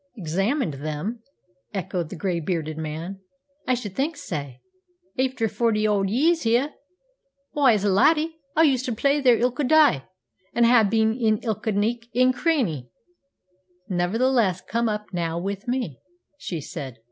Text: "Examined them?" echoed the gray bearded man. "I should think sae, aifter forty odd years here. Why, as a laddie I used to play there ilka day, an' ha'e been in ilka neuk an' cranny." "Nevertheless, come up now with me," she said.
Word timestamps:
"Examined 0.17 0.73
them?" 0.83 1.21
echoed 1.75 2.09
the 2.09 2.15
gray 2.15 2.39
bearded 2.39 2.75
man. 2.75 3.19
"I 3.67 3.75
should 3.75 3.95
think 3.95 4.17
sae, 4.17 4.59
aifter 5.19 5.47
forty 5.47 5.85
odd 5.85 6.09
years 6.09 6.41
here. 6.41 6.73
Why, 7.51 7.73
as 7.73 7.83
a 7.83 7.89
laddie 7.91 8.35
I 8.55 8.63
used 8.63 8.85
to 8.85 8.95
play 8.95 9.21
there 9.21 9.37
ilka 9.37 9.63
day, 9.63 10.03
an' 10.55 10.63
ha'e 10.63 10.89
been 10.89 11.13
in 11.13 11.37
ilka 11.43 11.71
neuk 11.73 12.05
an' 12.15 12.33
cranny." 12.33 12.89
"Nevertheless, 13.89 14.61
come 14.67 14.89
up 14.89 15.05
now 15.13 15.37
with 15.37 15.67
me," 15.67 15.99
she 16.35 16.61
said. 16.61 16.97